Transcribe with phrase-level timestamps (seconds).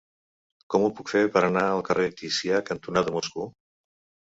[0.73, 3.55] Com ho puc fer per anar al carrer Ticià cantonada Moscou?